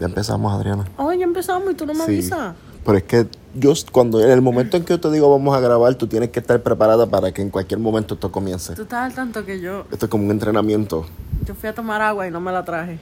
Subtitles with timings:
[0.00, 0.86] Ya empezamos, Adriana.
[0.96, 2.12] Oh, ya empezamos y tú no me Sí.
[2.12, 2.54] avisas.
[2.84, 5.60] Pero es que yo, cuando en el momento en que yo te digo vamos a
[5.60, 8.74] grabar, tú tienes que estar preparada para que en cualquier momento esto comience.
[8.74, 11.04] Tú estás al tanto que yo, Esto es como un entrenamiento.
[11.46, 12.98] yo fui a tomar agua y no me la traje.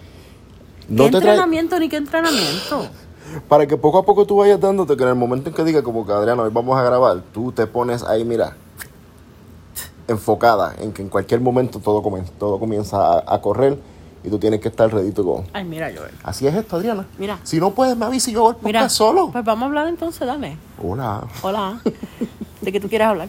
[0.88, 2.88] No ¿Qué te trae- entrenamiento ni qué entrenamiento?
[3.48, 5.82] Para que poco a poco tú vayas dándote que en el momento en que diga
[5.82, 8.56] como que Adriana, hoy vamos a grabar, tú te pones ahí, mira,
[10.08, 13.78] enfocada en que en cualquier momento todo, comen- todo comienza a, a correr
[14.25, 15.45] y tú tienes que estar ready to go.
[15.53, 16.11] Ay, mira, Joel.
[16.23, 17.07] Así es esto, Adriana.
[17.18, 17.39] Mira.
[17.45, 19.31] Si no puedes, me avisa y yo hago el Mira, solo.
[19.31, 20.57] pues vamos a hablar entonces, dale.
[20.82, 21.22] Hola.
[21.43, 21.81] Hola.
[22.61, 23.29] ¿De qué tú quieres hablar?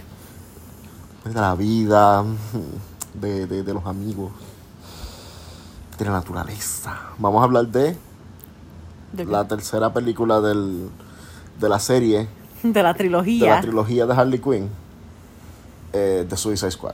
[1.26, 2.24] De la vida,
[3.14, 4.32] de, de, de los amigos,
[5.98, 6.98] de la naturaleza.
[7.18, 7.96] Vamos a hablar de
[9.14, 10.90] ¿De, la tercera película del,
[11.60, 12.28] de la serie,
[12.64, 13.62] De la de la trilogía.
[13.62, 14.70] trilogía de Harley Quinn,
[15.94, 16.94] eh, de Suicide Squad.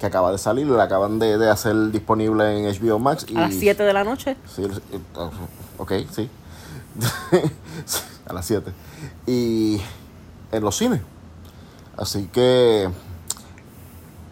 [0.00, 3.26] Que acaba de salir, la acaban de, de hacer disponible en HBO Max.
[3.28, 4.34] Y, a las 7 de la noche.
[4.52, 4.66] Sí,
[5.76, 6.28] ok, sí.
[8.26, 8.72] a las 7.
[9.26, 9.78] Y
[10.52, 11.02] en los cines.
[11.98, 12.88] Así que,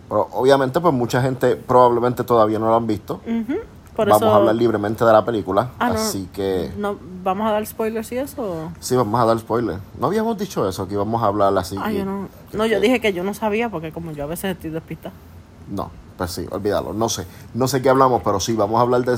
[0.09, 3.21] pero obviamente, pues mucha gente probablemente todavía no lo han visto.
[3.95, 5.71] Por vamos eso, a hablar libremente de la película.
[5.79, 5.95] Ah, no.
[5.97, 8.71] así que, no, ¿Vamos a dar spoilers y eso?
[8.81, 9.79] sí, vamos a dar spoiler.
[10.01, 11.77] No habíamos dicho eso, que íbamos a hablar así.
[11.79, 12.29] Ah, y- yo no.
[12.53, 15.11] No, yo dije que yo no sabía porque como yo a veces estoy despista.
[15.71, 16.93] No, pues sí, olvídalo.
[16.95, 19.17] No sé, no sé qué hablamos, pero sí, vamos a hablar de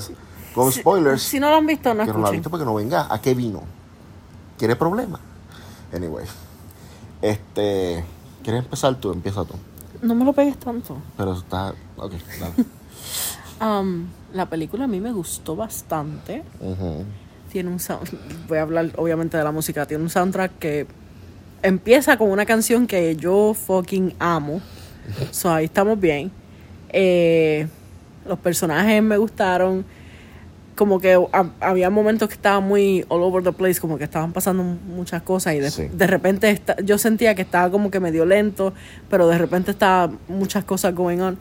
[0.54, 1.22] con spoilers.
[1.22, 2.40] Si no lo han visto, no que no lo ha escuchen.
[2.40, 3.06] visto porque no venga.
[3.08, 3.62] ¿A qué vino?
[4.58, 5.20] ¿Quiere problema?
[5.94, 6.26] Anyway.
[7.22, 8.04] Este.
[8.42, 9.12] ¿Quieres empezar tú?
[9.12, 9.54] Empieza tú.
[10.02, 10.96] No me lo pegues tanto.
[11.16, 11.74] Pero está.
[11.96, 12.54] Ok, dale.
[13.60, 16.42] Am, la película a mí me gustó bastante.
[17.52, 18.08] Tiene un sound,
[18.48, 20.86] voy a hablar obviamente de la música, tiene un soundtrack que
[21.62, 24.60] empieza con una canción que yo fucking amo.
[25.32, 26.30] So ahí estamos bien.
[26.92, 27.66] Eh,
[28.26, 29.84] los personajes me gustaron.
[30.76, 34.32] Como que ha- había momentos que estaban muy all over the place, como que estaban
[34.32, 35.88] pasando muchas cosas y de, Sí.
[35.92, 38.72] de repente esta- yo sentía que estaba como que medio lento,
[39.10, 41.38] pero de repente estaba muchas cosas going on.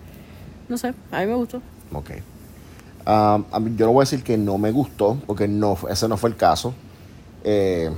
[0.68, 1.62] No sé, a mí me gustó.
[1.94, 2.10] Ok.
[3.08, 6.30] Um, yo no voy a decir que no me gustó, porque no, ese no fue
[6.32, 6.74] el caso.
[7.46, 7.90] Eh,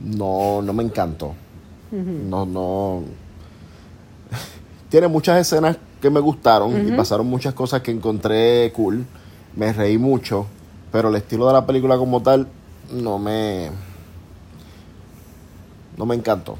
[0.00, 1.34] no, no me encantó.
[1.92, 3.02] No, no.
[4.88, 9.04] Tiene muchas escenas que me gustaron y pasaron muchas cosas que encontré cool.
[9.56, 10.46] Me reí mucho,
[10.92, 12.46] pero el estilo de la película como tal
[12.92, 13.70] no me.
[15.96, 16.56] No me encantó.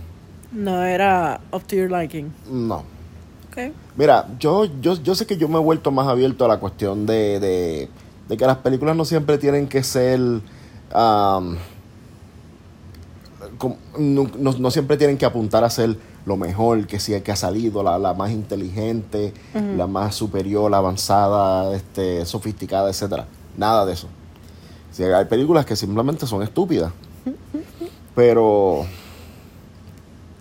[0.52, 2.32] No era up to your liking.
[2.50, 2.82] No.
[3.50, 3.72] Okay.
[3.96, 7.06] Mira, yo, yo, yo sé que yo me he vuelto más abierto a la cuestión
[7.06, 7.88] de, de,
[8.28, 10.20] de que las películas no siempre tienen que ser...
[13.98, 15.96] no- no siempre tienen que apuntar a ser
[16.26, 19.32] lo mejor que sí que ha salido, la, la más inteligente,
[19.76, 23.26] la más superior, avanzada, este, sofisticada, etcétera.
[23.56, 24.08] Nada de eso.
[24.92, 26.92] Sí, hay películas que simplemente son estúpidas.
[28.14, 28.86] Pero,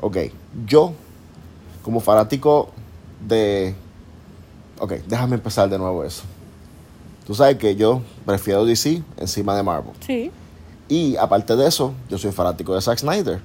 [0.01, 0.17] ok,
[0.65, 0.93] yo
[1.83, 2.69] como fanático
[3.25, 3.75] de...
[4.79, 6.23] Ok, déjame empezar de nuevo eso.
[7.25, 9.93] Tú sabes que yo prefiero DC encima de Marvel.
[10.05, 10.31] Sí.
[10.87, 13.41] Y aparte de eso, yo soy fanático de Zack Snyder.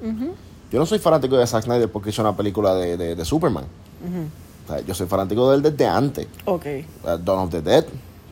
[0.74, 3.62] Yo no soy fanático de Zack Snyder porque hizo una película de, de- de Superman.
[4.64, 6.26] O sea, yo soy fanático de él desde antes.
[6.46, 6.66] Ok.
[7.04, 7.84] Uh, Dawn of the Dead,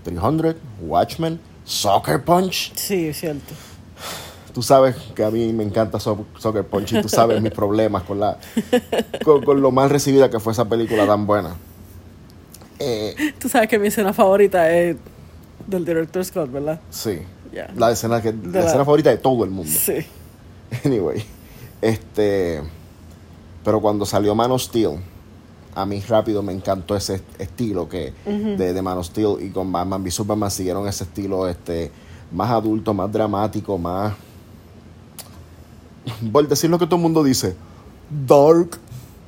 [0.02, 2.72] 300, Watchmen, Soccer Punch.
[2.74, 3.54] Sí, es cierto.
[4.52, 8.02] Tú sabes que a mí me encanta So- Soccer Punch y tú sabes mis problemas
[8.02, 8.36] con, la,
[9.24, 11.54] con, con lo mal recibida que fue esa película tan buena.
[12.80, 14.96] Eh, Tú sabes que mi escena favorita es
[15.66, 16.80] del director Scott, ¿verdad?
[16.90, 17.20] sí.
[17.76, 19.70] La escena, que, la la- escena favorita de todo el mundo.
[19.72, 19.98] Sí.
[20.84, 21.22] Anyway,
[21.82, 22.62] este.
[23.64, 24.98] Pero cuando salió Man of Steel,
[25.74, 29.50] a mí rápido me encantó ese est- estilo que de, de Man of Steel y
[29.50, 31.90] con Batman v Superman siguieron ese estilo este
[32.32, 34.14] más adulto, más dramático, más.
[36.32, 37.54] Por decir lo que todo el mundo dice,
[38.26, 38.78] dark.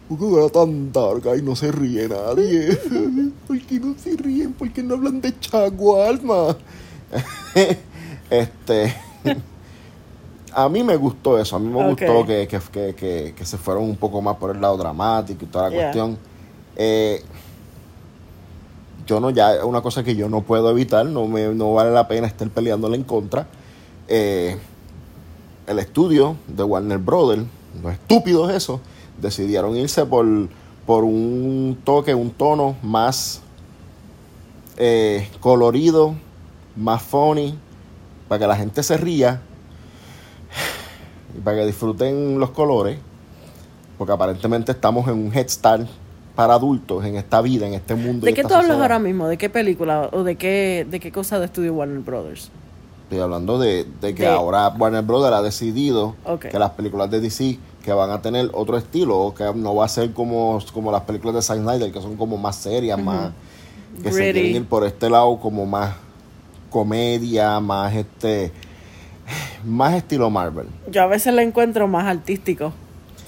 [0.09, 1.22] ¿Por qué era tan dark?
[1.32, 2.76] Ay, no se ríe nadie.
[3.47, 4.53] ¿Por qué no se ríen?
[4.53, 6.56] ¿Por qué no hablan de Chago Alma?
[8.31, 8.95] este.
[10.56, 13.84] A mí me gustó eso, a mí me gustó que, que, que, que- se fueron
[13.84, 15.83] un poco más por el lado dramático y toda la Yeah.
[15.84, 16.18] cuestión.
[16.77, 17.22] Eh,
[19.06, 21.91] yo no, ya es una cosa que yo no puedo evitar, no, me, no vale
[21.91, 23.47] la pena estar peleándole en contra.
[24.09, 24.56] Eh,
[25.66, 27.42] el estudio de Warner Brothers,
[27.83, 28.80] los estúpidos eso,
[29.21, 30.27] decidieron irse por,
[30.86, 33.42] por un toque, un tono más
[34.77, 36.15] eh, colorido,
[36.77, 37.59] más funny,
[38.28, 39.42] para que la gente se ría
[41.36, 42.98] y para que disfruten los colores,
[43.98, 45.86] porque aparentemente estamos en un head start
[46.34, 48.27] para adultos en esta vida, en este mundo.
[48.27, 49.28] ¿De qué tú hablas ahora mismo?
[49.28, 52.51] ¿De qué película o de qué, de qué cosa de estudio Warner Brothers?
[53.04, 57.21] Estoy hablando de, de que De- ahora Warner Brothers ha decidido que las películas de
[57.21, 60.91] DC que van a tener otro estilo, o que no va a ser como, como
[60.91, 63.31] las películas de Zack Snyder, que son como más serias, más
[64.03, 65.95] que se quieren ir por este lado como más
[66.71, 68.51] comedia, más este
[69.65, 70.66] más estilo Marvel.
[70.91, 72.72] Yo a veces la encuentro más artístico,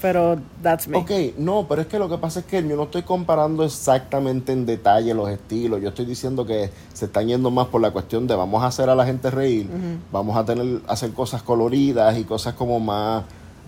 [0.01, 0.97] pero that's me.
[0.97, 4.51] Ok, no, pero es que lo que pasa es que yo no estoy comparando exactamente
[4.51, 5.81] en detalle los estilos.
[5.81, 8.89] Yo estoy diciendo que se están yendo más por la cuestión de vamos a hacer
[8.89, 9.67] a la gente reír,
[10.11, 13.23] vamos a tener hacer cosas coloridas y cosas como más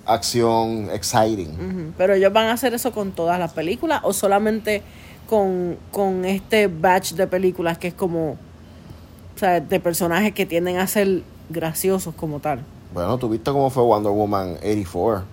[0.06, 1.94] acción, exciting.
[1.98, 4.81] Pero ellos van a hacer eso con todas las películas o solamente
[5.27, 10.77] con, con este batch de películas que es como, o sea, de personajes que tienden
[10.77, 12.63] a ser graciosos como tal.
[12.94, 15.24] Bueno, tú viste cómo fue Wonder Woman 84,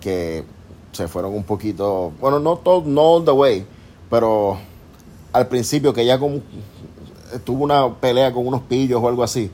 [0.00, 0.44] que
[0.92, 3.66] se fueron un poquito, bueno, no todo, no all the way,
[4.10, 4.58] pero
[5.32, 6.40] al principio que ella como
[7.44, 9.50] tuvo una pelea con unos pillos o algo así,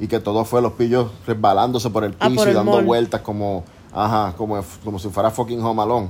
[0.00, 2.84] y que todo fue los pillos resbalándose por el Ah, piso y dando mall.
[2.84, 6.08] vueltas como, ajá, como, como si fuera fucking Home Alone.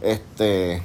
[0.00, 0.82] Este,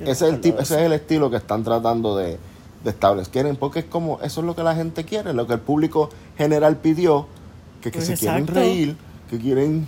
[0.00, 2.38] ese es, el ese es el estilo que están tratando de,
[2.84, 3.32] de establecer.
[3.32, 6.10] Quieren, porque es como, eso es lo que la gente quiere, lo que el público
[6.36, 7.26] general pidió,
[7.82, 8.96] que, que Pues se quieren reír,
[9.30, 9.86] que quieren...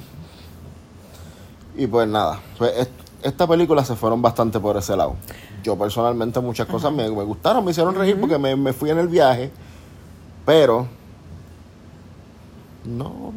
[1.77, 2.89] Y pues nada, pues es-
[3.23, 5.15] esta película se fueron bastante por ese lado.
[5.63, 8.99] Yo personalmente muchas cosas me, me gustaron, me hicieron reír porque me, me fui en
[8.99, 9.51] el viaje,
[10.47, 10.87] pero
[12.85, 13.33] no,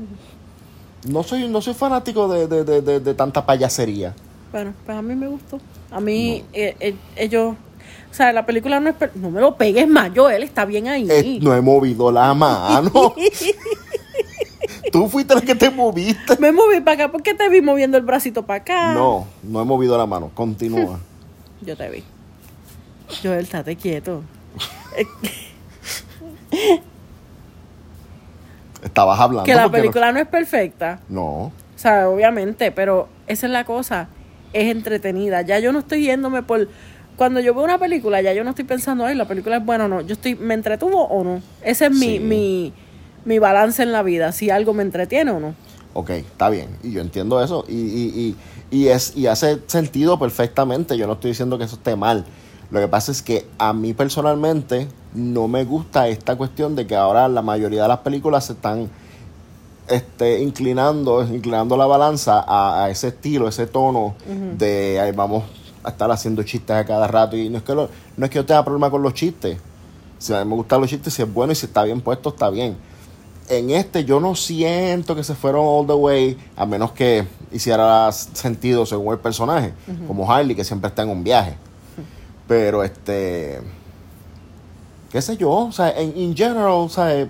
[1.08, 4.16] no soy, no soy fanático de, de, de, de- de tanta payasería.
[4.52, 5.60] Bueno, pues a mí me gustó.
[5.92, 7.56] A mí, eh, eh, ellos,
[8.12, 11.08] o sea, la película no es, no me lo pegues más, Joel, está bien ahí.
[11.10, 12.92] Eh, no he movido la mano.
[14.92, 16.38] Tú fuiste la que te moviste.
[16.40, 18.94] Me moví para acá porque te vi moviendo el bracito para acá.
[18.94, 20.30] No, no he movido la mano.
[20.34, 21.00] Continúa.
[21.62, 22.04] Yo te vi.
[23.24, 24.24] Joel, estate quieto.
[28.84, 29.46] Estabas hablando.
[29.46, 31.00] que la no- película no es perfecta.
[31.10, 31.26] No.
[31.26, 34.08] O sea, obviamente, pero esa es la cosa.
[34.52, 35.42] Es entretenida.
[35.42, 36.68] Ya yo no estoy yéndome por.
[37.18, 39.86] Cuando yo veo una película, ya yo no estoy pensando, ay, la película es buena
[39.86, 40.02] o no.
[40.02, 41.42] Yo estoy, ¿me entretuvo o no?
[41.62, 42.20] Ese es mi, Sí.
[42.20, 42.74] mi,
[43.26, 44.32] mi balance en la vida.
[44.32, 45.56] Si algo me entretiene o no.
[45.94, 46.70] Ok, está bien.
[46.82, 47.66] Y yo entiendo eso.
[47.68, 48.36] Y, y,
[48.72, 50.98] y, y es, y hace sentido perfectamente.
[50.98, 52.26] Yo no estoy diciendo que eso esté mal.
[52.72, 56.96] Lo que pasa es que a mí personalmente no me gusta esta cuestión de que
[56.96, 58.90] ahora la mayoría de las películas se están
[59.88, 64.16] este, inclinando, inclinando la balanza a, a ese estilo, ese tono
[64.58, 65.44] de ahí vamos
[65.84, 67.36] a estar haciendo chistes a cada rato.
[67.38, 69.58] Y no es que, lo- no es que yo tenga problema con los chistes.
[70.20, 72.30] Si a mí me gustan los chistes, si es bueno y si está bien puesto,
[72.30, 72.78] está bien.
[73.50, 78.10] En este yo no siento que se fueron all the way, a menos que hiciera
[78.12, 79.74] sentido según el personaje,
[80.08, 81.56] como Harley, que siempre está en un viaje.
[82.48, 83.60] Pero este,
[85.12, 87.28] qué sé yo, o sea, en in general, o sea,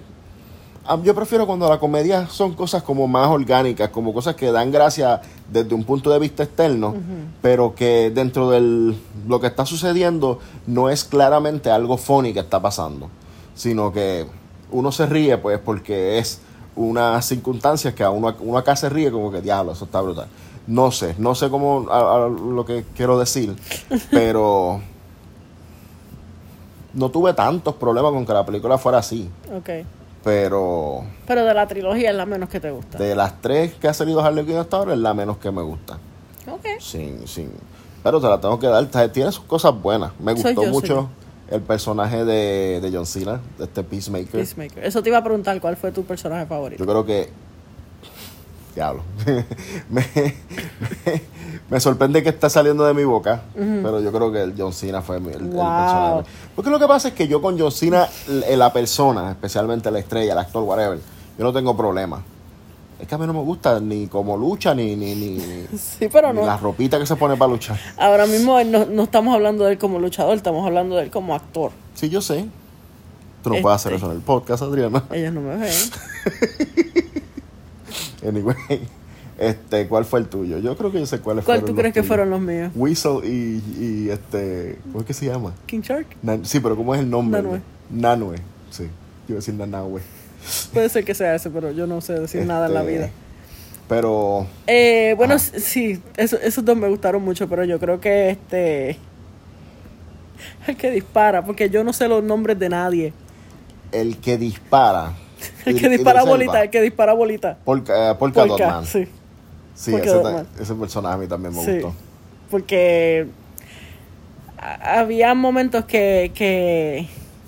[1.04, 5.22] yo prefiero cuando la comedia son cosas como más orgánicas, como cosas que dan gracia
[5.52, 6.94] desde un punto de vista externo,
[7.42, 8.96] pero que dentro de
[9.28, 13.10] lo que está sucediendo no es claramente algo funny que está pasando,
[13.56, 14.26] sino que
[14.72, 16.42] uno se ríe pues porque es
[16.76, 20.28] unas circunstancias que a uno, uno acá se ríe como que diablo, eso está brutal.
[20.68, 23.56] No sé, no sé cómo a- a lo que quiero decir,
[24.12, 24.82] pero
[26.94, 29.70] no tuve tantos problemas con que la película fuera así, Ok.
[30.24, 32.98] Pero Pero de la trilogía es la menos que te gusta.
[32.98, 35.62] de las tres que ha salido Harley Quinn hasta ahora es la menos que me
[35.62, 35.98] gusta.
[36.50, 36.66] Ok.
[36.80, 37.52] Sin, sin,
[38.04, 38.86] pero te la tengo que dar.
[39.12, 40.12] Tiene sus cosas buenas.
[40.20, 41.10] Me Soy gustó yo, mucho
[41.50, 44.32] el personaje de, de John Cena, de este Peacemaker.
[44.32, 44.84] Peacemaker.
[44.84, 46.84] Eso te iba a preguntar cuál fue tu personaje favorito.
[46.84, 47.30] Yo creo que.
[48.76, 49.04] Diablo.
[49.90, 51.22] me, me,
[51.70, 53.44] me sorprende que está saliendo de mi boca.
[53.56, 55.66] Pero yo creo que el John Cena fue el, el Wow.
[55.66, 56.30] personaje.
[56.56, 60.00] Porque lo que pasa es que yo con John Cena, l- la persona, especialmente la
[60.00, 61.00] estrella, el actor, whatever,
[61.38, 62.24] yo no tengo problema.
[63.00, 65.40] Es que a mí no me gusta ni como lucha, ni, ni, ni,
[65.78, 66.46] Sí, pero ni no.
[66.46, 67.78] la ropita que se pone para luchar.
[67.98, 71.36] Ahora mismo no, no estamos hablando de él como luchador, estamos hablando de él como
[71.36, 71.72] actor.
[71.96, 72.46] Sí, yo sé.
[73.44, 74.06] Tú no puedes hacer Este.
[74.06, 75.04] eso en el podcast, Adriana.
[75.12, 75.74] Ellos no me ven.
[78.26, 78.56] Anyway,
[79.50, 80.60] este, ¿cuál fue el tuyo?
[80.60, 82.08] Yo creo que yo sé cuáles ¿Cuál fueron tú los crees que tuyos.
[82.08, 82.72] fueron los míos?
[82.76, 85.54] Whistle y, y este, ¿cómo es que se llama?
[85.66, 86.08] King Shark.
[86.22, 87.42] Nan- sí, pero ¿cómo es el nombre?
[87.42, 87.62] Nanue.
[87.90, 88.38] Nanue,
[88.70, 88.84] sí.
[88.84, 88.90] Yo
[89.30, 90.02] iba a decir Nanahue.
[90.74, 93.10] Puede ser que sea ese, pero yo no sé decir nada en la Este, vida.
[93.88, 98.98] Pero, Eh, bueno, sí, eso- esos dos me gustaron mucho, pero yo creo que este.
[100.68, 103.14] El que dispara, porque yo no sé los nombres de nadie.
[103.92, 105.14] el que dispara.
[105.66, 107.58] El que dispara bolita, el que dispara bolita.
[107.66, 108.86] Polka, eh, Polka Dot Polka, Man.
[108.86, 109.08] sí.
[109.76, 110.22] Sí, ese,
[110.60, 111.72] ese personaje a mí también me Sí.
[111.74, 111.94] gustó.
[112.50, 113.28] Porque
[114.82, 117.08] había momentos que, que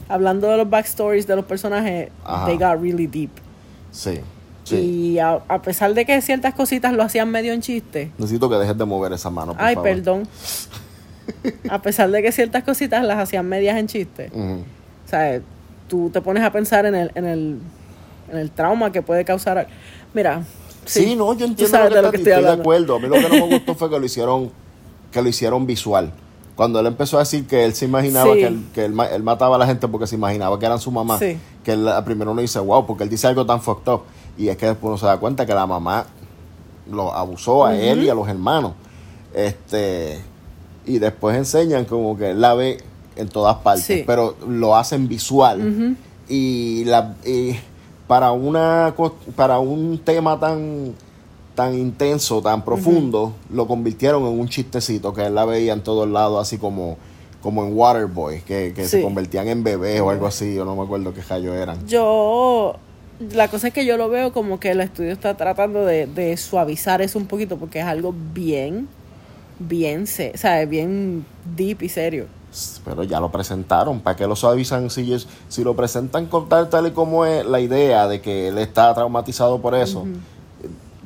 [0.09, 2.45] hablando de los backstories de los personajes, Ajá.
[2.45, 3.29] they got really deep.
[3.91, 4.19] Sí,
[4.63, 4.75] sí.
[4.75, 8.55] Y a, a pesar de que ciertas cositas lo hacían medio en chiste, Necesito que
[8.55, 9.89] dejes de mover esa mano, por ay, favor.
[9.89, 10.27] perdón.
[11.69, 15.39] a pesar de que ciertas cositas las hacían medias en chiste, o sea,
[15.87, 17.59] tú te pones a pensar en el, en el,
[18.31, 19.67] en el trauma que puede causar.
[20.13, 20.43] Mira,
[20.85, 22.95] Sí, no, yo entiendo lo que, de que estoy, estoy de acuerdo.
[22.95, 24.51] A mí lo que no me gustó fue que lo hicieron,
[25.11, 26.11] que lo hicieron visual.
[26.55, 28.39] Cuando él empezó a decir que él se imaginaba Sí.
[28.39, 30.89] que, él, que él, él mataba a la gente porque se imaginaba que eran su
[30.91, 31.37] mamá, Sí.
[31.63, 34.01] que él primero uno dice, wow, porque él dice algo tan fucked up.
[34.37, 36.05] Y es que después uno se da cuenta que la mamá
[36.89, 38.73] lo abusó a él y a los hermanos.
[39.33, 40.21] Este
[40.85, 42.77] Y después enseñan como que él la ve
[43.15, 44.03] en todas partes, Sí.
[44.05, 45.97] pero lo hacen visual.
[46.29, 47.55] Y, la, y
[48.07, 48.93] para, una,
[49.35, 50.93] para un tema tan
[51.55, 56.07] tan intenso, tan profundo, lo convirtieron en un chistecito que él la veía en todos
[56.07, 56.97] lados, así como,
[57.41, 60.83] como en Waterboy, que, que se convertían en bebés o algo así, yo no me
[60.83, 61.87] acuerdo qué callo eran.
[61.87, 62.75] Yo,
[63.31, 66.35] la cosa es que yo lo veo como que el estudio está tratando de, de
[66.35, 68.89] suavizar eso un poquito porque es algo bien,
[69.57, 72.25] bien, se, o sea, bien deep y serio.
[72.83, 76.69] Pero ya lo presentaron, ¿para qué lo suavizan si, es- si lo presentan con tal,
[76.69, 80.05] tal y como es la idea de que él está traumatizado por eso?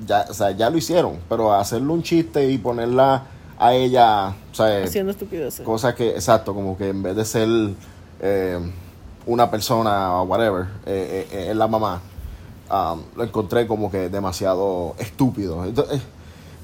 [0.06, 3.24] ya, o sea, ya lo hicieron, pero hacerle un chiste y ponerla
[3.58, 5.66] a ella, o sea, Haciendo estupideces.
[5.66, 7.50] Cosa que, exacto, como que en vez de ser
[8.22, 8.58] eh,
[9.26, 12.02] una persona o whatever, eh, eh, es la mamá,
[12.72, 15.66] um, lo encontré como que demasiado estúpido.
[15.66, 16.02] Entonces,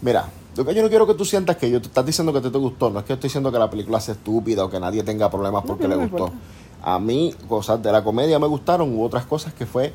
[0.01, 2.41] mira, lo que yo no quiero que tú sientas que yo te estás diciendo que
[2.41, 4.79] te, te gustó, no es que estoy diciendo que la película sea estúpida o que
[4.79, 6.17] nadie tenga problemas porque no le gustó.
[6.27, 6.35] importa.
[6.83, 9.91] A mí, cosas de la comedia me gustaron, hubo otras cosas que fue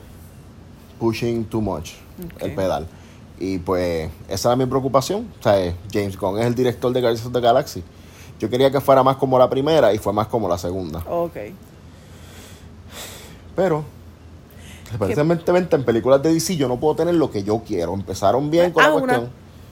[0.98, 1.92] pushing too much
[2.40, 2.86] el pedal.
[3.38, 5.28] Y pues esa era mi preocupación.
[5.38, 7.82] O sea, James Gunn es el director de Guardians of the Galaxy.
[8.38, 10.98] Yo quería que fuera más como la primera y fue más como la segunda.
[11.08, 11.36] Ok.
[13.56, 13.84] Pero,
[14.98, 17.94] precisamente en películas de DC yo no puedo tener lo que yo quiero.
[17.94, 19.30] Empezaron bien con Ah, la una- cuestión.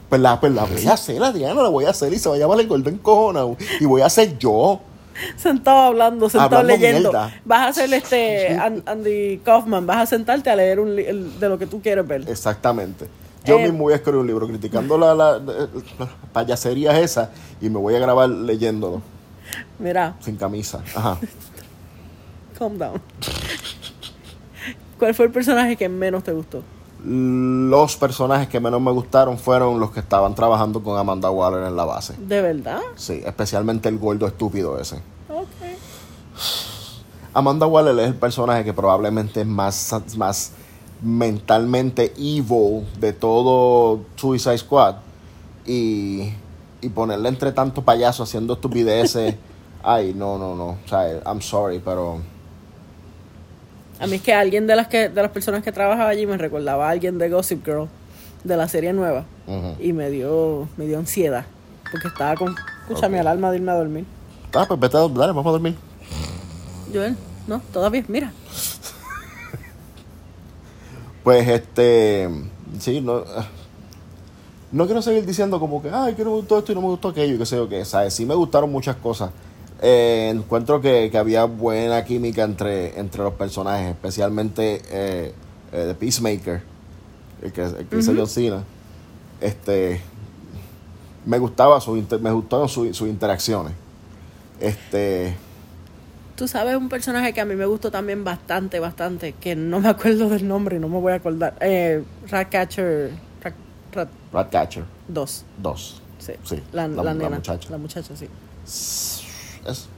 [0.08, 2.34] Pues la, pues la voy a hacer, Adriana, la voy a hacer y se va
[2.36, 3.40] a llamar el Golden Cojona.
[3.80, 4.80] Y voy a ser yo.
[5.36, 7.10] Sentado hablando, sentado Hablando leyendo.
[7.10, 7.34] mierda.
[7.44, 11.48] Vas a hacer este An- Andy Kaufman, vas a sentarte a leer un el- de
[11.48, 12.24] lo que tú quieres ver.
[12.28, 13.06] Exactamente.
[13.44, 17.28] Yo Eh, mismo voy a escribir un libro criticando la, la, la- las payaserías esas
[17.60, 19.02] y me voy a grabar leyéndolo
[19.78, 20.82] Mira, sin camisa.
[20.94, 21.18] Ajá.
[22.58, 23.00] calm down.
[24.98, 26.62] ¿Cuál fue el personaje que menos te gustó?
[27.04, 31.76] Los personajes que menos me gustaron fueron los que estaban trabajando con Amanda Waller en
[31.76, 32.14] la base.
[32.18, 32.80] ¿De verdad?
[32.96, 34.96] Sí, especialmente el gordo estúpido ese.
[35.28, 35.78] Ok.
[37.34, 40.52] Amanda Waller es el personaje que probablemente es más, más
[41.00, 44.96] mentalmente evil de todo Suicide Squad.
[45.66, 46.32] Y,
[46.80, 49.36] y ponerle entre tanto payaso haciendo estupideces.
[49.82, 50.70] Ay, no, no, no.
[50.84, 52.18] O sea, I'm sorry, pero
[54.00, 56.36] A mí es que alguien de las que de las personas que trabajaba allí me
[56.36, 57.88] recordaba a alguien de Gossip Girl,
[58.44, 59.24] de la serie nueva.
[59.80, 61.46] Y me dio, me dio ansiedad.
[61.90, 62.54] Porque estaba con.
[62.82, 64.04] Escucha, mi alarma de irme a dormir.
[64.54, 65.76] Ah, pues vete a dale, vamos a dormir.
[66.92, 68.32] Joel, no, todavía, mira.
[71.24, 72.26] Pues este,
[72.78, 73.22] sí, no,
[74.72, 76.86] no quiero seguir diciendo como que, ay, que no me gustó esto y no me
[76.88, 78.14] gustó aquello, y qué sé yo qué, ¿sabes?
[78.14, 79.30] Sí me gustaron muchas cosas.
[79.80, 85.32] Eh, encuentro que, que había buena química entre, entre los personajes, especialmente eh,
[85.72, 86.62] eh, de Peacemaker,
[87.42, 88.64] el que, el que hizo John Cena.
[89.40, 90.00] Este,
[91.24, 93.72] me gustaba su, inter- me gustaron su- sus interacciones.
[94.60, 95.36] Este,
[96.34, 99.88] Tú sabes un personaje que a mí me gustó también bastante, bastante, que no me
[99.88, 101.54] acuerdo del nombre y no me voy a acordar.
[101.60, 103.10] Eh, Ratcatcher
[103.42, 103.54] Rat,
[103.92, 105.44] Rat Ratcatcher 2.
[105.62, 106.02] 2.
[106.18, 106.32] Sí.
[106.44, 107.36] Sí, La, la- la la nena.
[107.36, 107.70] muchacha.
[107.70, 108.28] La muchacha, sí.
[109.66, 109.88] Es,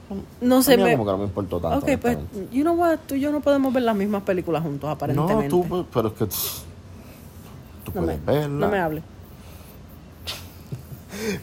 [0.41, 0.91] No sé, me...
[0.91, 1.85] como que no me importó tanto.
[1.85, 2.17] Ok, pues,
[2.51, 5.49] you know what, tú y yo no podemos ver las mismas películas juntos, aparentemente.
[5.49, 8.47] No, tú, pero es que tú no me, puedes verla.
[8.47, 9.03] no me hables.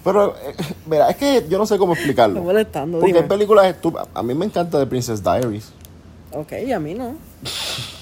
[0.03, 0.55] Pero, eh,
[0.87, 2.43] mira, es que yo no sé cómo explicarlo.
[2.43, 3.21] Molestando, Porque dime.
[3.21, 4.09] hay películas estúpidas.
[4.15, 5.71] A mí me encanta The Princess Diaries.
[6.33, 7.15] Ok, y a mí no.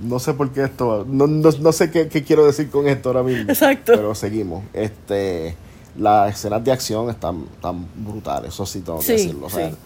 [0.00, 1.04] No sé por qué esto.
[1.08, 3.50] No, no, no sé qué, qué quiero decir con esto ahora mismo.
[3.50, 3.92] Exacto.
[3.96, 4.62] Pero seguimos.
[4.72, 5.56] Este,
[5.96, 8.52] las escenas de acción están, están brutales.
[8.54, 9.46] Eso sí tengo que Sí, decirlo.
[9.46, 9.76] O sea, sí.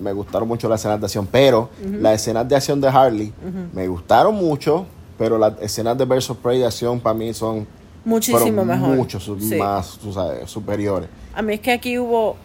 [0.00, 1.26] Me gustaron mucho las escenas de acción.
[1.30, 3.32] Pero las escenas de acción de Harley
[3.72, 4.86] me gustaron mucho.
[5.18, 7.66] Pero las escenas de of Prey de acción para mí son.
[8.04, 8.96] Muchísimo mejor.
[8.96, 9.56] Mucho su- Sí.
[9.56, 11.08] más tú sabes, superiores.
[11.34, 12.36] A mí es que aquí hubo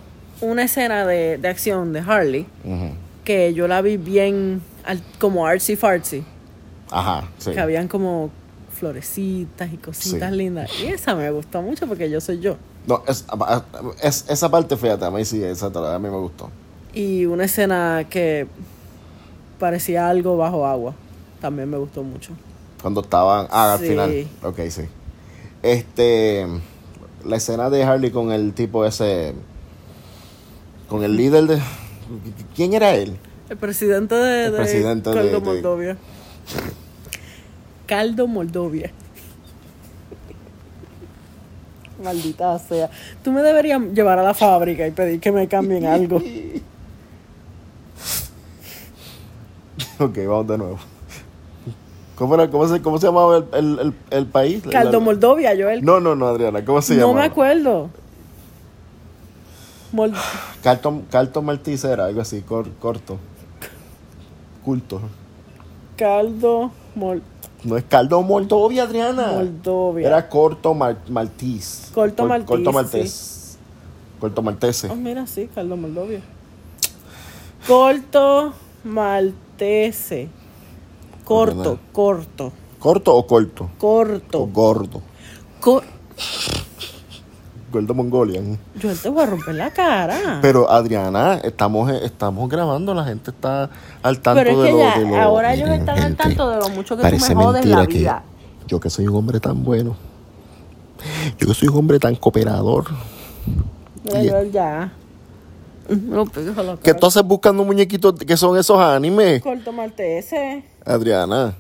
[0.42, 2.48] una escena de, de acción de Harley
[3.24, 4.62] que yo la vi bien
[5.20, 6.24] como artsy fartsy.
[6.92, 7.52] Ajá, sí.
[7.52, 8.30] Que habían como
[8.72, 10.38] florecitas y cositas Sí.
[10.38, 10.70] lindas.
[10.84, 12.58] Y esa me gustó mucho porque yo soy yo.
[12.88, 13.26] No, es,
[14.02, 16.50] es- esa parte, fíjate, a mí sí, esa a mí me gustó.
[16.94, 18.48] Y una escena que
[19.60, 20.94] parecía algo bajo agua.
[21.42, 22.34] También me gustó mucho.
[22.82, 23.48] Cuando estaban.
[23.50, 24.28] Ah, al final.
[24.44, 24.84] Ok, sí.
[25.62, 26.46] Este.
[27.26, 29.34] La escena de Harley con el tipo ese.
[30.90, 31.62] Con el líder de.
[32.56, 33.18] ¿Quién era él?
[33.50, 35.98] El presidente de, El de presidente de- Moldovia.
[37.88, 38.92] Caldo Moldovia.
[42.04, 42.90] Maldita sea.
[43.24, 46.22] Tú me deberías llevar a la fábrica y pedir que me cambien algo.
[50.00, 50.80] Ok, vamos de nuevo.
[52.16, 54.64] ¿Cómo, era, cómo, se, cómo se llamaba el, el, el, el país?
[54.70, 55.84] Caldo Moldovia, Joel.
[55.84, 56.64] No, no, no, Adriana.
[56.64, 57.22] ¿Cómo se no llama?
[57.22, 57.90] me acuerdo.
[59.92, 60.14] Mol-
[60.64, 63.18] Carlton, Carlton Maltese era algo así, cor- corto.
[64.64, 65.02] Culto.
[65.98, 67.22] Caldo Mol-
[67.64, 69.34] No es caldo Moldovia, Adriana.
[69.34, 70.08] Moldovia.
[70.08, 70.98] Era corto mal.
[71.94, 73.58] Corto Cor- maltese, Corto maltés.
[74.20, 74.90] Corto maltese.
[74.90, 76.22] Oh, mira, sí, Caldo Moldovia.
[77.68, 78.54] Corto
[78.84, 80.30] Maltese.
[81.24, 83.64] Corto, corto, ¿Corto o corto?
[83.64, 84.46] O corto.
[84.48, 85.02] gordo.
[85.62, 85.84] Cor-
[87.74, 88.58] Gordo Mongolian.
[88.80, 90.40] Yo te voy a romper la cara.
[90.42, 93.70] Pero Adriana, estamos, estamos grabando, la gente está
[94.04, 96.50] al tanto Pero es de, que lo, ya, de lo- ahora ellos están al tanto
[96.50, 98.24] de lo mucho que tú me jodes la mentira vida.
[98.62, 99.96] que yo que soy un hombre tan bueno,
[101.38, 102.86] yo que soy un hombre tan cooperador,
[104.52, 104.92] ya.
[105.90, 110.64] A la que haces buscando muñequitos que son esos animes, Corto Maltese.
[110.86, 111.54] Adriana.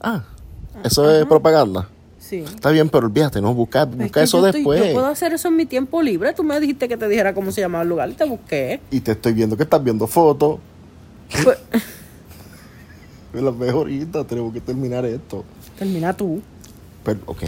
[0.00, 0.22] Ah,
[0.84, 1.88] eso es propaganda.
[2.28, 2.36] Sí.
[2.40, 4.86] Está bien, pero olvídate, no busca, Es busca que eso yo estoy- después.
[4.88, 6.32] yo puedo hacer eso en mi tiempo libre.
[6.34, 8.80] Tú me dijiste que te dijera cómo se llamaba el lugar y te busqué.
[8.90, 10.58] Y te estoy viendo que estás viendo fotos.
[11.42, 11.58] Pues,
[13.32, 15.44] las ves ahorita, tenemos que terminar esto.
[15.78, 16.40] termina tú.
[17.04, 17.42] Pero, ok.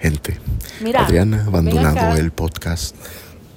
[0.00, 0.38] Gente,
[0.80, 2.94] Mira, Adriana ha abandonado el podcast.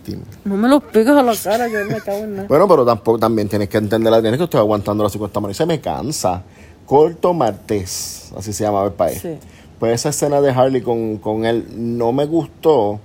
[0.05, 0.24] Dime.
[0.43, 2.48] No me lo pegas a la cara, yo me cago en nada.
[2.48, 5.58] Bueno, pero tampoco también tienes que entender, Adriana, que estoy aguantando la 50 manos y
[5.60, 6.41] se me cansa.
[6.88, 9.20] Corto Martés, así se llamaba el país.
[9.22, 9.37] Sí.
[9.81, 13.00] Pues esa escena de Harley con, con él no me gustó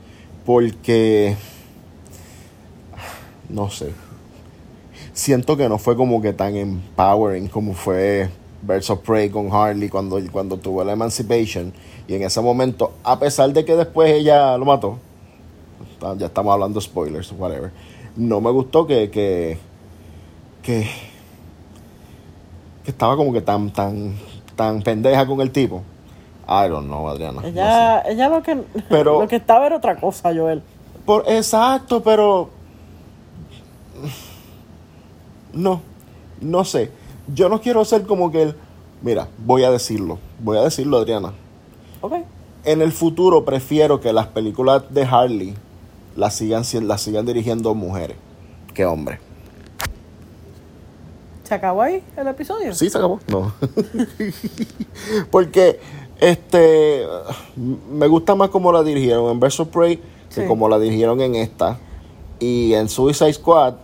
[0.44, 1.34] porque,
[3.48, 3.94] no sé,
[5.14, 8.28] siento que no fue como que tan empowering como fue
[8.60, 11.72] Birds of Prey con Harley cuando, cuando tuvo la Emancipation.
[12.06, 14.98] Y en ese momento, a pesar de que después ella lo mató,
[16.18, 17.70] ya estamos hablando spoilers, whatever,
[18.16, 19.56] no me gustó que, que,
[20.62, 20.86] que,
[22.84, 24.14] que estaba como que tan, tan,
[24.54, 25.82] tan pendeja con el tipo.
[26.48, 27.34] I don't know, Adriana.
[27.34, 27.48] no sé.
[27.48, 28.56] Ella, ella lo que
[28.88, 30.62] Pero- lo que estaba era otra cosa, Joel.
[31.04, 32.50] Por, exacto, pero.
[35.52, 35.80] No,
[36.40, 36.90] no sé.
[37.34, 38.54] Yo no quiero ser como que él.
[39.02, 40.18] Mira, voy a decirlo.
[40.40, 41.32] Voy a decirlo, Adriana.
[42.00, 42.14] Ok.
[42.64, 45.54] En el futuro prefiero que las películas de Harley
[46.16, 48.16] las sigan, si- las sigan dirigiendo mujeres
[48.74, 49.20] que hombres.
[51.44, 52.74] ¿Se acabó ahí el episodio?
[52.74, 53.20] Sí, se acabó.
[53.28, 53.52] No.
[55.30, 55.78] Porque
[56.20, 57.06] este
[57.90, 60.00] me gusta más como la dirigieron en Verso Prey
[60.34, 61.78] que como la dirigieron en esta.
[62.38, 63.74] Y en Suicide Squad,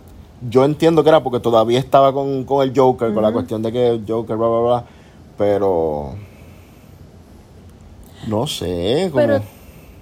[0.49, 3.71] yo entiendo que era porque todavía estaba con, con el Joker, con la cuestión de
[3.71, 4.85] que el Joker, bla, bla, bla.
[5.37, 6.13] Pero.
[8.27, 9.09] No sé.
[9.11, 9.41] Como, Pero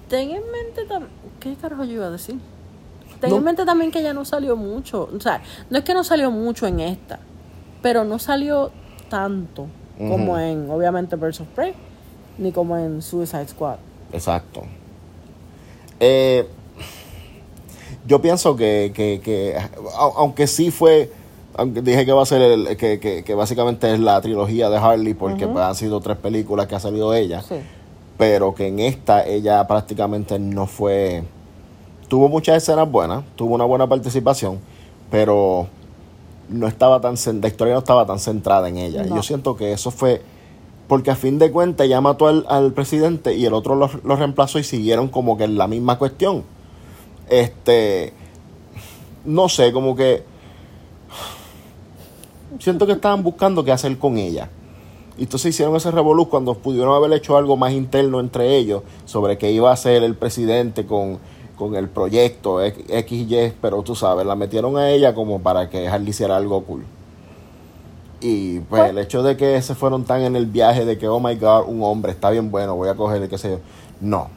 [0.08, 1.10] ten en mente también.
[1.40, 2.38] ¿Qué carajo yo iba a decir?
[3.20, 3.36] Ten No.
[3.36, 5.08] en mente también que ya no salió mucho.
[5.16, 7.18] O sea, no es que no salió mucho en esta,
[7.80, 8.70] pero no salió
[9.08, 9.66] tanto
[9.96, 11.74] como en, obviamente, Birds of Prey,
[12.42, 13.76] ni como en Suicide Squad.
[14.12, 14.62] Exacto.
[16.00, 16.46] Eh,
[18.06, 19.56] yo pienso que, que, que
[19.96, 21.10] au- aunque sí fue,
[21.54, 24.76] aunque dije que va a ser el, que, que, que básicamente es la trilogía de
[24.78, 27.54] Harley, porque pues, han sido tres películas que ha salido ella, Sí.
[28.18, 31.22] pero que en esta ella prácticamente no fue,
[32.08, 34.58] tuvo muchas escenas buenas, tuvo una buena participación,
[35.10, 35.68] pero
[36.48, 39.04] no estaba tan, la historia no estaba tan centrada en ella.
[39.04, 39.16] No.
[39.16, 40.22] Yo siento que eso fue
[40.92, 44.58] porque a fin de cuentas ella mató al, al presidente y el otro lo, reemplazó
[44.58, 46.44] y siguieron como que en la misma cuestión.
[47.30, 48.12] Este,
[49.24, 50.22] no sé, como que
[52.58, 54.50] siento que estaban buscando qué hacer con ella.
[55.16, 59.38] Y entonces hicieron ese revolú cuando pudieron haber hecho algo más interno entre ellos sobre
[59.38, 61.18] qué iba a hacer el presidente con,
[61.56, 66.10] con el proyecto X pero tú sabes, la metieron a ella como para que Harley
[66.10, 66.84] hiciera algo cool.
[68.22, 71.18] Y pues el hecho de que se fueron tan en el viaje de que, oh
[71.20, 73.58] my god, un hombre está bien bueno, voy a cogerle, qué sé yo.
[74.00, 74.28] No.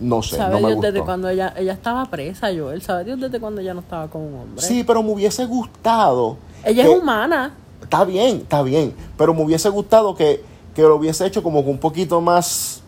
[0.00, 0.92] No sé, ¿Sabe no me Dios gustó.
[0.92, 2.82] desde cuando ella, ella estaba presa, Joel?
[2.82, 4.62] ¿Sabe Dios desde cuando ella no estaba con un hombre?
[4.64, 6.36] Sí, pero me hubiese gustado.
[6.64, 7.54] Ella que- es humana.
[7.82, 8.94] Está bien, está bien.
[9.16, 10.42] Pero me hubiese gustado que,
[10.74, 12.82] que lo hubiese hecho como que un poquito más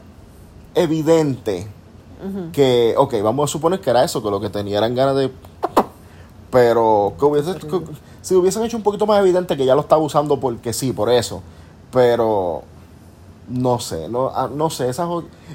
[0.74, 1.66] evidente.
[2.52, 5.30] Que, ok, vamos a suponer que era eso, que lo que tenía eran ganas de
[6.50, 7.80] Pero que hubiese, que-
[8.24, 11.10] si hubiesen hecho un poquito más evidente que ya lo estaba usando porque sí, por
[11.10, 11.42] eso.
[11.92, 12.62] Pero
[13.48, 15.06] no sé, no, ah, no sé, esa,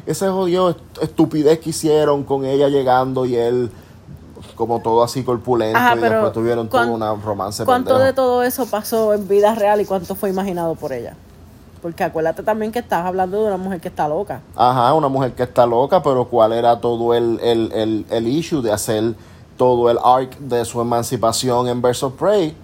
[0.05, 3.71] ese jodido est- estupidez que hicieron con ella llegando y él
[4.55, 8.05] como todo así corpulento Ajá, y después tuvieron todo ¿cuán- una romance ¿Cuánto pendejo.
[8.05, 11.15] de todo eso pasó en vida real y cuánto fue imaginado por ella?
[11.81, 14.41] Porque acuérdate también que estás hablando de una mujer que está loca.
[14.55, 18.61] Ajá, una mujer que está loca, pero ¿cuál era todo el, el, el, el issue
[18.61, 19.15] de hacer
[19.59, 22.55] todo el arc de su emancipación en Birds of Prey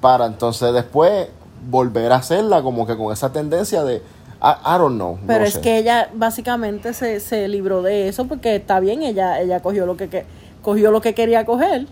[0.00, 1.28] para entonces después
[1.68, 3.96] volver a hacerla como que con esa tendencia de,
[4.42, 5.16] I, I don't know.
[5.16, 5.60] no Pero es sé.
[5.60, 9.98] que ella básicamente se, se libró de eso porque está bien, ella, ella cogió lo
[9.98, 10.24] que, que
[10.62, 11.86] cogió lo que quería coger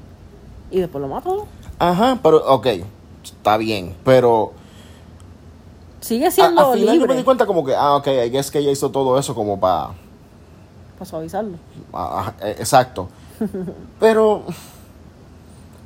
[0.71, 1.47] y después lo mató.
[1.79, 2.67] Ajá, pero ok,
[3.23, 4.53] está bien, pero
[6.01, 8.61] Sigue a- siendo al final yo me di cuenta como que, ah, ok, guess que
[8.61, 9.91] ella hizo todo eso como para...
[10.99, 11.59] Para suavizarlo.
[11.93, 13.09] Ah, ah, eh, exacto.
[14.01, 14.45] Pero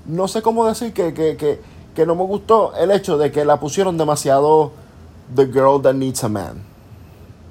[0.07, 1.61] no sé cómo decir que, que, que,
[1.95, 4.73] que no me gustó el hecho de que la pusieron demasiado
[5.35, 6.62] The Girl That Needs a Man.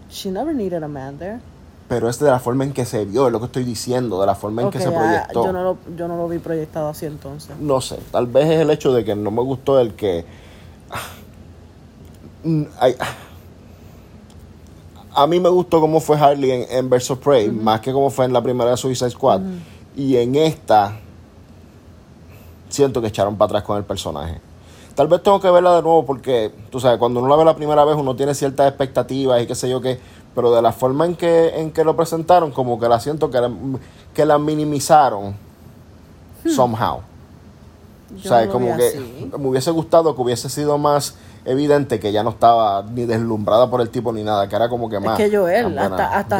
[0.09, 1.39] She never needed a man there.
[1.87, 4.25] Pero es de la forma en que se vio, es lo que estoy diciendo, de
[4.25, 5.45] la forma en que se ah, proyectó.
[5.45, 7.57] yo, no lo, yo no lo vi proyectado así entonces.
[7.59, 10.25] No sé, tal vez es el hecho de que no me gustó el que...
[12.43, 12.95] Mm, ay,
[15.13, 18.25] a mí me gustó cómo fue Harley en, en of Prey, más que cómo fue
[18.25, 19.41] en la primera de Suicide Squad.
[19.95, 20.93] Y en esta,
[22.69, 24.39] siento que echaron para atrás con el personaje.
[24.95, 27.55] Tal vez tengo que verla de nuevo porque, tú sabes, cuando uno la ve la
[27.55, 29.99] primera vez uno tiene ciertas expectativas y qué sé yo qué,
[30.35, 33.39] pero de la forma en que, en que lo presentaron, como que la siento que
[33.41, 33.51] la,
[34.13, 35.35] que la minimizaron
[36.55, 37.01] somehow.
[38.11, 39.31] Yo o sea, no como que así.
[39.37, 43.79] me hubiese gustado que hubiese sido más evidente que ya no estaba ni deslumbrada por
[43.81, 45.17] el tipo ni nada, que era como que Es más.
[45.17, 45.29] que
[45.61, 46.37] I'm gonna- hasta, hasta,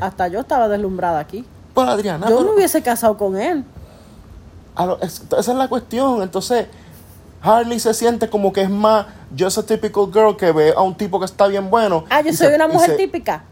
[0.00, 1.44] hasta yo estaba deslumbrada aquí.
[1.82, 3.64] Adriana, yo pero- no hubiese casado con él.
[4.76, 6.22] a lo- es- esa es la cuestión.
[6.22, 6.66] Entonces,
[7.42, 9.06] Harley se siente como que es más
[9.38, 12.04] just a typical girl que ve a un tipo que está bien bueno.
[12.10, 13.44] Ah, yo soy se- una mujer se- típica.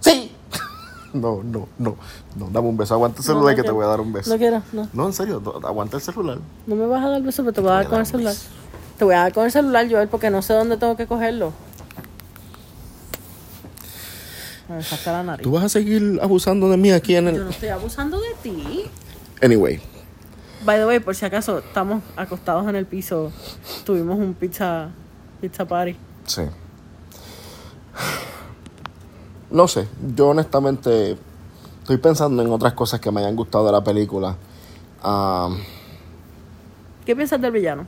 [0.00, 0.32] Sí.
[1.14, 1.96] No, no, no.
[2.34, 2.92] No, dame un beso.
[2.92, 4.30] Aguanta el celular No, no que te voy a dar un beso.
[4.30, 4.86] No quiero, no.
[4.92, 6.38] No, en serio, no, aguanta el celular.
[6.66, 8.34] No me vas a dar beso, pero te voy a dar con el celular.
[8.98, 11.52] Te voy a dar con el celular, Joel, porque no sé dónde tengo que cogerlo.
[14.68, 15.42] Me saca la nariz.
[15.44, 17.44] ¿Tú vas a seguir abusando de mí aquí en Yo el.
[17.44, 18.84] no estoy abusando de ti.
[19.42, 19.80] Anyway,
[20.64, 23.30] By the way, por si acaso, estamos acostados en el piso.
[23.84, 24.88] Tuvimos un pizza,
[25.40, 25.96] pizza party.
[26.26, 26.42] sí.
[29.50, 31.16] No sé, yo honestamente
[31.80, 34.36] estoy pensando en otras cosas que me hayan gustado de la película.
[35.02, 35.48] Ah,
[37.04, 37.86] ¿Qué piensas del villano?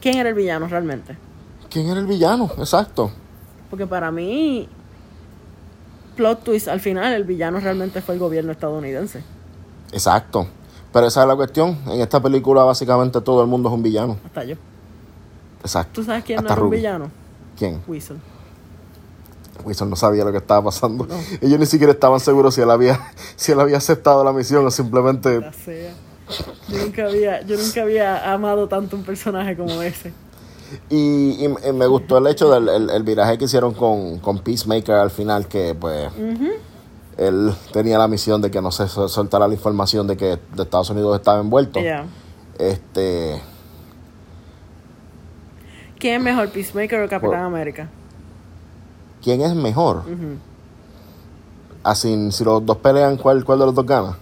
[0.00, 1.16] ¿Quién era el villano realmente?
[1.70, 2.50] ¿Quién era el villano?
[2.58, 3.10] Exacto.
[3.70, 4.68] Porque para mí,
[6.20, 9.22] plot twist, al final el villano realmente fue el gobierno estadounidense.
[9.90, 10.46] Exacto.
[10.92, 11.78] Pero esa es la cuestión.
[11.86, 14.18] En esta película básicamente todo el mundo es un villano.
[14.26, 14.56] Hasta yo.
[15.62, 15.92] Exacto.
[15.94, 17.10] ¿Tú sabes quién Hasta no era un villano?
[17.58, 17.82] ¿Quién?
[17.86, 18.18] Whistle.
[19.64, 21.06] Wilson no sabía lo que estaba pasando.
[21.06, 21.14] No.
[21.40, 23.00] Ellos ni siquiera estaban seguros si él había,
[23.36, 25.40] si él había aceptado la misión o simplemente...
[26.68, 30.12] Yo nunca había, yo nunca había amado tanto un personaje como ese.
[30.88, 34.38] Y, y- y me gustó el hecho del el, el viraje que hicieron con, con
[34.38, 36.10] Peacemaker al final, que pues
[37.16, 40.62] él tenía la misión de que no se sol- soltara la información de que de
[40.62, 41.80] Estados Unidos estaba envuelto.
[42.58, 43.40] Este,
[45.98, 47.88] ¿Quién es mejor, Peacemaker o Capitán Por- América?
[49.22, 49.98] ¿quién es mejor?
[49.98, 50.36] Ujú.
[51.82, 54.16] Así, si los dos pelean, ¿cuál, cuál de los dos gana?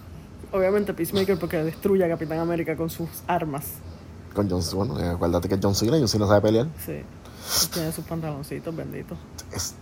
[0.51, 3.73] Obviamente Peacemaker porque destruye a Capitán América con sus armas.
[4.39, 4.85] Con John Cena.
[4.85, 6.67] Bueno, eh, acuérdate que es John Cena, John Cena sabe pelear.
[6.85, 7.01] Sí.
[7.73, 9.17] Tiene sus pantaloncitos benditos.
[9.51, 9.75] Es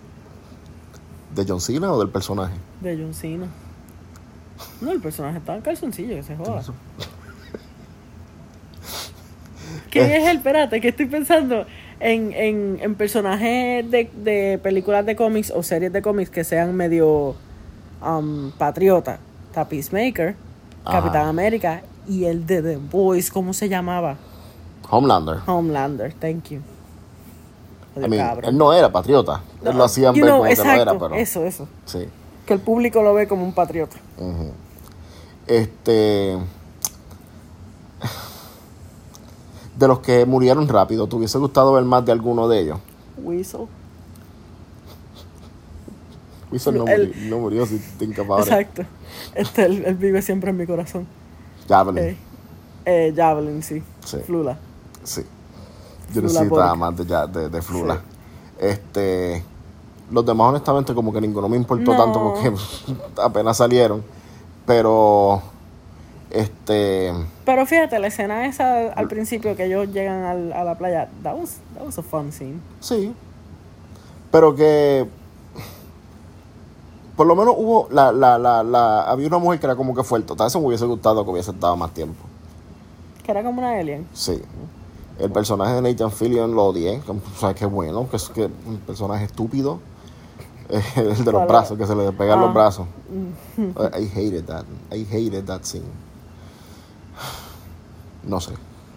[1.36, 2.56] ¿De John Cena o del personaje?
[2.82, 3.46] De John Cena.
[4.82, 6.64] No, el personaje está en calzoncillo, que se joda.
[9.92, 10.38] ¿Quién es él?
[10.38, 11.68] Espérate, que estoy pensando
[12.00, 16.74] en, en, en personajes de, de películas de cómics o series de cómics que sean
[16.74, 17.36] medio
[18.04, 19.20] um, patriota.
[19.50, 20.36] Está Peacemaker,
[20.84, 21.02] Ajá.
[21.02, 24.18] Capitán América y el de The Boys, ¿cómo se llamaba?
[24.90, 25.40] Homelander.
[25.46, 26.62] Homelander, thank you.
[27.96, 28.46] I mean, cabrón.
[28.50, 29.42] él no era patriota.
[29.64, 31.16] Él lo hacían ver como que lo exacto, era, pero...
[31.16, 31.68] Eso, eso.
[31.86, 32.08] Sí.
[32.46, 33.98] Que el público lo ve como un patriota.
[34.18, 34.52] Ujú.
[35.48, 36.38] Este.
[39.78, 42.80] De los que murieron rápido, ¿te hubiese gustado ver más de alguno de ellos?
[43.18, 43.68] Whistle.
[46.52, 48.48] Wilson no, El- murió, no murió si te incapaz.
[48.48, 48.84] Exacto.
[49.36, 51.06] Este, él, él vive siempre en mi corazón.
[51.68, 52.04] Javelin.
[52.04, 52.18] Eh,
[52.86, 53.84] eh, Javelin, sí.
[54.06, 54.18] Sí.
[54.26, 54.58] Flula.
[55.08, 55.26] Sí.
[56.14, 57.96] Yo necesitaba más de, Ja- de, de Flula.
[57.96, 58.02] Sí.
[58.60, 59.44] Este.
[60.12, 61.98] Los demás, honestamente, como que ninguno me importó No.
[61.98, 62.54] tanto porque
[63.22, 64.04] apenas salieron.
[64.66, 65.42] Pero.
[66.30, 67.14] Este.
[67.46, 71.36] Pero fíjate, la escena esa al principio que ellos llegan al- a la playa, that
[71.38, 72.60] was, that was a fun scene.
[72.82, 73.14] Sí.
[74.32, 75.08] Pero que.
[77.16, 77.88] Por lo menos hubo.
[77.92, 80.36] La, la, la, la, había una mujer que era como que fuerte.
[80.36, 82.24] Tal vez me hubiese gustado que hubiese estado más tiempo.
[83.24, 84.08] Que era como una alien.
[84.14, 84.42] Sí.
[85.20, 87.02] El personaje de Nathan Fillion lo odié.
[87.08, 88.08] O sea, qué bueno.
[88.10, 89.80] Que es que un personaje estúpido.
[90.96, 92.42] El de los brazos, que se le pegan Ah.
[92.44, 92.88] los brazos.
[93.58, 94.66] I hated that.
[94.92, 95.86] I hated that scene.
[98.24, 98.54] No sé.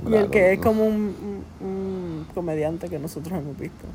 [0.09, 3.87] Y el que es No- como un, comediante que nosotros hemos visto.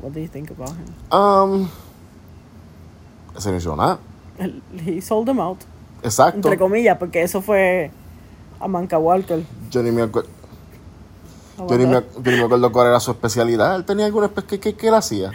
[0.00, 1.12] What do you think about him?
[1.12, 1.68] Um.
[4.38, 5.58] Él- He sold them out.
[6.02, 6.36] Exacto.
[6.36, 7.90] Entre comillas, porque eso fue
[8.60, 9.44] a Manca Walker.
[9.70, 10.28] Yo ni me acuerdo.
[11.68, 13.74] Yo ni, me, yo ni me acuerdo cuál era su especialidad.
[13.76, 15.30] Él tenía alguna ¿qué, qué, qué él hacía?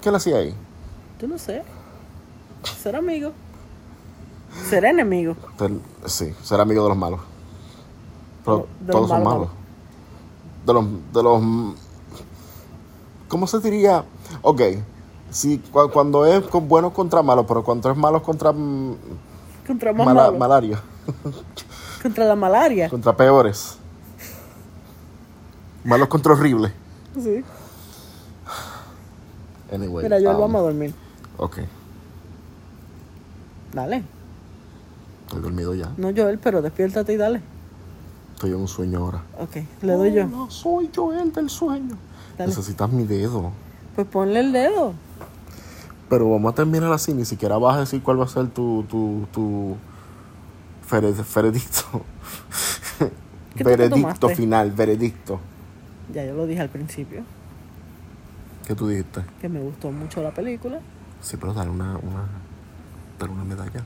[0.00, 0.54] ¿Qué él hacía ahí?
[1.20, 1.62] Yo no sé.
[2.82, 3.32] Ser amigo.
[4.68, 5.36] Ser enemigo.
[5.58, 5.76] Pero,
[6.06, 7.20] sí, ser amigo de los malos.
[8.44, 9.48] Pero De los todos son malos.
[10.66, 11.42] De los, de los.
[13.28, 14.04] ¿Cómo se diría?
[14.42, 14.60] Ok,
[15.30, 18.52] si cu- cuando es con buenos contra malos, pero cuando es malos contra
[19.66, 20.80] Contra más mala- malaria,
[22.02, 22.88] Contra la malaria.
[22.90, 23.78] contra peores.
[25.84, 26.72] Malos contra horribles.
[27.22, 27.44] Sí.
[29.72, 30.94] Anyway, Mira, yo um, vamos a dormir.
[31.36, 31.58] Ok,
[33.72, 34.02] Dale.
[35.26, 35.90] estoy dormido ya.
[35.96, 37.40] No Joel, pero despiértate y dale.
[38.34, 39.22] Estoy en un sueño ahora.
[39.38, 40.26] Ok, le doy yo.
[40.26, 41.96] No, soy yo el del sueño.
[42.38, 42.48] Dale.
[42.48, 43.50] Necesitas mi dedo.
[43.94, 44.94] Pues ponle el dedo.
[46.08, 48.84] Pero vamos a terminar así, ni siquiera vas a decir cuál va a ser tu,
[48.88, 49.76] tu, tu
[50.90, 51.84] veredicto.
[52.98, 55.40] ¿Qué tú te veredicto final, veredicto.
[56.12, 57.22] Ya yo lo dije al principio,
[58.66, 59.22] ¿Qué tú dijiste?
[59.40, 60.80] que me gustó mucho la película.
[61.20, 62.24] Sí, pero dale una, una,
[63.18, 63.82] dale una medalla.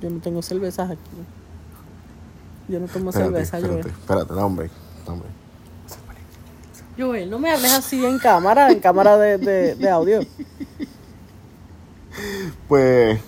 [0.00, 1.00] Yo no tengo cervezas aquí.
[2.68, 3.94] Yo no tomo Espérate, cerveza, espérate, Joel.
[4.00, 4.70] espérate, no, hombre,
[5.06, 5.28] no, hombre.
[6.98, 10.20] Joel, no me hables así en cámara, en cámara de, de, de audio.
[12.66, 13.20] Pues,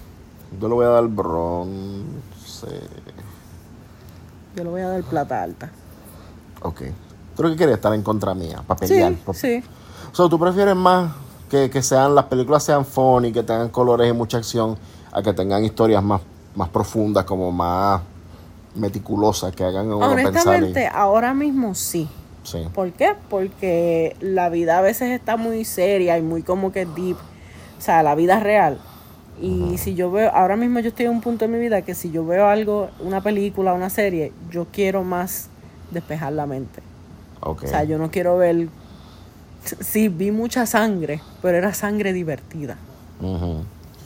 [0.61, 2.67] yo le voy a dar bronce.
[4.57, 5.71] Yo le voy a dar plata alta.
[6.63, 6.83] Ok.
[7.37, 8.63] ¿Tú lo que quieres estar en contra mía?
[8.67, 9.15] Para Sí, pelear.
[9.35, 9.63] sí.
[10.13, 11.13] O sea, ¿tú prefieres más
[11.49, 14.77] que, que sean las películas sean funny, que tengan colores y mucha acción,
[15.13, 16.21] a que tengan historias más,
[16.55, 18.03] más profundas, como más
[18.75, 20.25] meticulosas, que hagan a uno pensar?
[20.31, 22.09] Honestamente, ahora mismo sí.
[22.43, 22.67] sí.
[22.75, 23.15] ¿Por qué?
[23.29, 27.17] Porque la vida a veces está muy seria y muy como que deep.
[27.79, 28.79] O sea, la vida real.
[29.41, 31.95] Y si yo veo, ahora mismo yo estoy en un punto de mi vida que
[31.95, 35.49] si yo veo algo, una película, una serie, yo quiero más
[35.91, 36.83] despejar la mente.
[37.65, 38.69] O sea, yo no quiero ver...
[39.81, 42.77] Sí, vi mucha sangre, pero era sangre divertida.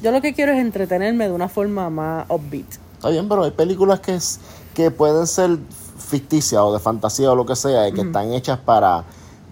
[0.03, 2.67] Yo lo que quiero es entretenerme de una forma más upbeat.
[2.97, 4.41] Está bien, pero hay películas que, es,
[4.75, 5.59] que pueden ser
[5.99, 9.05] ficticias o de fantasía o lo que sea, y que están hechas para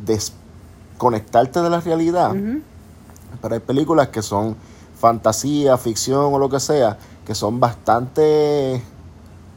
[0.04, 2.32] desconectarte de la realidad.
[3.40, 4.56] Pero hay películas que son
[4.98, 8.82] fantasía, ficción o lo que sea, que son bastante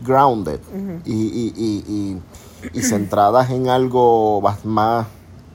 [0.01, 0.59] grounded
[1.05, 2.21] y, y- y- y-
[2.73, 5.07] y centradas en algo más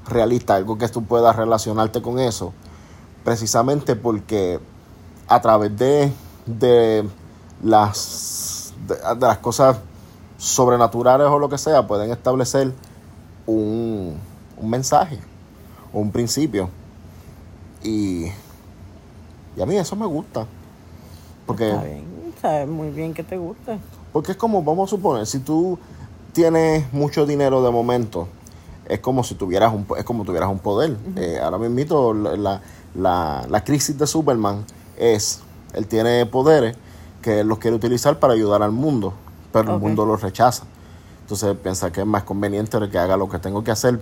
[0.06, 2.52] realista, algo que tú puedas relacionarte con eso,
[3.24, 4.60] precisamente porque
[5.28, 6.12] a través de,
[6.46, 7.08] de
[7.62, 9.78] las, de, de las cosas
[10.38, 12.72] sobrenaturales o lo que sea, pueden establecer
[13.46, 14.16] un,
[14.56, 15.20] un mensaje
[15.92, 16.68] un principio.
[17.82, 18.26] Y,
[19.56, 20.46] y a mí eso me gusta.
[21.46, 22.04] Porque, Está bien,
[22.40, 23.78] sabes muy bien que te gusta.
[24.12, 25.78] porque es como, vamos a suponer, si tú
[26.32, 28.28] tienes mucho dinero de momento,
[28.86, 30.96] es como si tuvieras un, es como tuvieras un poder.
[31.16, 32.60] Eh, ahora mismo la,
[32.94, 34.64] la, la, crisis de Superman
[34.96, 35.40] es,
[35.74, 36.76] él tiene poderes
[37.22, 39.12] que él los quiere utilizar para ayudar al mundo,
[39.52, 40.64] pero el mundo los rechaza.
[41.22, 44.00] Entonces piensa que es más conveniente que haga lo que tengo que hacer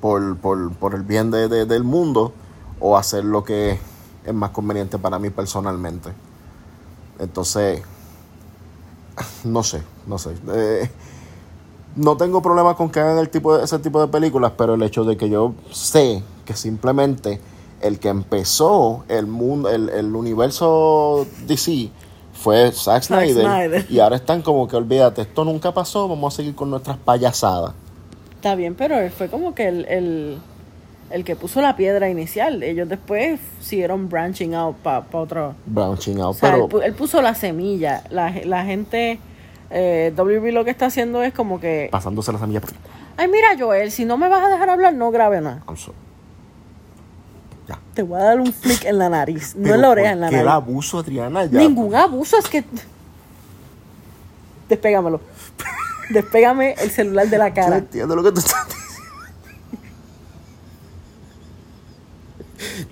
[0.00, 2.32] por, por, por el bien de- de- del mundo
[2.78, 3.78] o hacer lo que
[4.24, 6.10] es más conveniente para mí personalmente.
[7.18, 7.82] Entonces,
[9.44, 10.34] no sé, no sé.
[10.52, 10.90] Eh,
[11.96, 14.82] no tengo problema con que hagan el tipo de, ese tipo de películas, pero el
[14.82, 17.40] hecho de que yo sé que simplemente
[17.80, 21.90] el que empezó el mundo, el, el universo DC
[22.32, 26.36] fue Zack Zack Snyder, y ahora están como que olvídate, esto nunca pasó, vamos a
[26.36, 27.74] seguir con nuestras payasadas.
[28.36, 30.38] Está bien, pero él fue como que el, el,
[31.10, 32.62] el que puso la piedra inicial.
[32.62, 35.54] Ellos después siguieron branching out para otro.
[35.64, 38.04] Branching out, O sea, pero él, él puso la semilla.
[38.10, 39.18] La, la gente.
[39.70, 41.88] Eh, WB lo que está haciendo es como que.
[41.90, 42.70] pasándose la semilla por
[43.16, 45.62] Ay, mira, Joel, si no me vas a dejar hablar, no grabe nada.
[45.68, 45.96] I'm sorry.
[47.68, 47.78] Ya.
[47.94, 49.54] Te voy a dar un flick en la nariz.
[49.56, 50.50] No en la oreja, en ¿por la qué nariz.
[50.52, 51.44] abuso, Adriana?
[51.46, 51.58] Ya.
[51.60, 52.64] Ningún abuso, es que.
[54.68, 55.20] Despégamelo.
[56.10, 57.76] Despégame el celular de la Yo cara.
[57.78, 58.84] entiendo lo que tú estás diciendo.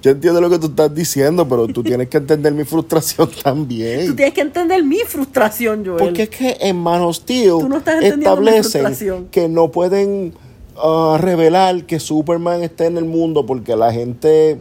[0.02, 3.40] Yo entiendo lo que tú estás diciendo, pero tú tienes que entender mi frustración Tú
[3.42, 4.16] también.
[4.16, 5.98] tienes que entender mi frustración, Joel.
[5.98, 10.34] Porque es que en Man of Steel Tú no establecen que no pueden
[10.76, 14.60] ah, revelar que Superman está en el mundo porque la gente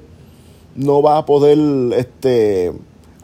[0.75, 1.57] no va a poder
[1.97, 2.71] este,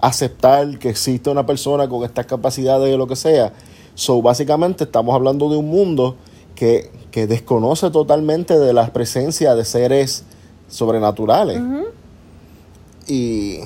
[0.02, 3.54] aceptar que existe una persona con estas capacidades o lo que sea.
[3.96, 6.16] So, básicamente estamos hablando de un mundo
[6.56, 10.24] que, que desconoce totalmente de la presencia de seres
[10.68, 11.60] sobrenaturales.
[13.08, 13.60] y,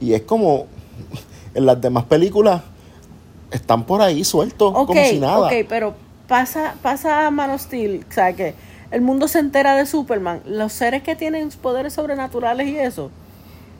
[0.00, 0.66] y es como
[1.54, 2.62] en las demás películas
[3.50, 5.46] están por ahí sueltos Ok, como si nada.
[5.46, 5.94] ok, pero
[6.26, 8.54] pasa, pasa a Man of Steel, o sea que
[8.90, 10.40] el mundo se entera de Superman.
[10.46, 13.10] Los seres que tienen poderes sobrenaturales y eso,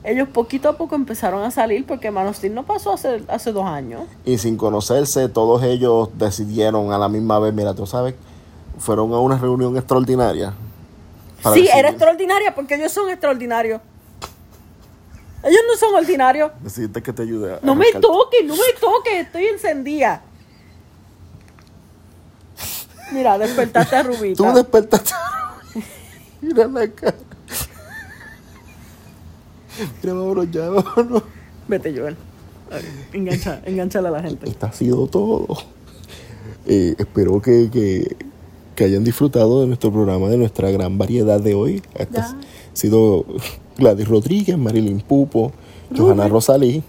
[0.05, 3.53] ellos poquito a poco empezaron a salir porque Man of Steel no pasó hace, hace
[3.53, 4.03] dos años.
[4.25, 8.15] Y sin conocerse, todos ellos decidieron a la misma vez, mira, tú sabes,
[8.79, 10.53] fueron a una reunión extraordinaria.
[11.55, 13.81] Sí, era extraordinaria porque ellos son extraordinarios.
[15.43, 16.53] Ellos no son ordinarios.
[16.61, 20.23] Decidiste que te ayude a No me toques, no me toques, estoy encendida.
[23.13, 24.37] Mira, despertaste a Rubita.
[24.37, 25.13] Tú despertaste.
[26.41, 27.17] Mira la cara.
[30.03, 31.23] Mira, vámonos ya, vámonos.
[31.69, 32.17] Vete, Joel.
[32.71, 34.49] A Engancha, enganchala a la gente.
[34.49, 35.47] Esto ha sido todo.
[36.67, 38.17] Eh, espero que, que,
[38.83, 41.83] que hayan disfrutado de nuestro programa, de nuestra gran variedad de hoy.
[41.95, 42.37] Esta ha
[42.73, 43.25] sido
[43.79, 45.53] Gladys Rodríguez, Marilyn Pupo,
[45.97, 46.83] Johanna Rosalí,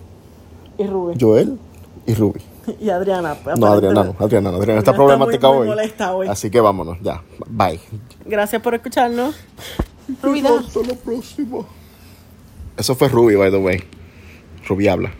[0.80, 1.20] Y Rubén.
[1.20, 1.60] Joel
[2.08, 2.42] y Ruby.
[2.82, 3.36] Y Adriana.
[3.58, 4.58] No, Adriana no, Adriana no.
[4.58, 5.68] Adriana está está problemática muy- muy hoy.
[5.70, 6.28] molesta hoy.
[6.28, 7.22] Así que vámonos, ya.
[7.48, 7.80] Bye.
[8.26, 9.36] Gracias por escucharnos.
[10.22, 10.50] Rubida.
[10.60, 11.60] Hasta la próxima.
[12.78, 13.84] Eso fue Ruby, by the way.
[14.68, 15.12] Ruby habla.